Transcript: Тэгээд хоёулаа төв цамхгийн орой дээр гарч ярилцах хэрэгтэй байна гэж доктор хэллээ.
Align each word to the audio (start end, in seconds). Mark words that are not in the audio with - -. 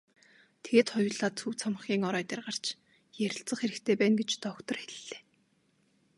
Тэгээд 0.63 0.89
хоёулаа 0.95 1.31
төв 1.39 1.51
цамхгийн 1.61 2.03
орой 2.09 2.25
дээр 2.27 2.41
гарч 2.47 2.65
ярилцах 3.25 3.59
хэрэгтэй 3.61 3.95
байна 3.99 4.17
гэж 4.21 4.31
доктор 4.45 4.75
хэллээ. 4.83 5.21